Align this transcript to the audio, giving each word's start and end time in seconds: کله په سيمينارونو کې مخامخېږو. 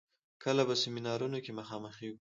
کله 0.43 0.61
په 0.69 0.75
سيمينارونو 0.81 1.37
کې 1.45 1.51
مخامخېږو. 1.59 2.17